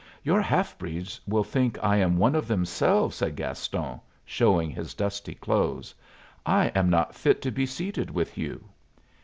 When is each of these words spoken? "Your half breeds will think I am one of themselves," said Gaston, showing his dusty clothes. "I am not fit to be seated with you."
"Your 0.23 0.41
half 0.41 0.75
breeds 0.79 1.21
will 1.27 1.43
think 1.43 1.77
I 1.83 1.97
am 1.97 2.17
one 2.17 2.33
of 2.33 2.47
themselves," 2.47 3.17
said 3.17 3.35
Gaston, 3.35 4.01
showing 4.25 4.71
his 4.71 4.95
dusty 4.95 5.35
clothes. 5.35 5.93
"I 6.43 6.69
am 6.73 6.89
not 6.89 7.13
fit 7.13 7.39
to 7.43 7.51
be 7.51 7.67
seated 7.67 8.09
with 8.09 8.35
you." 8.35 8.65